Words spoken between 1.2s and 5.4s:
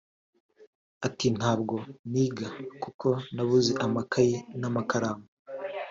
“Ntabwo niga kuko nabuze amakayi n’amakaramu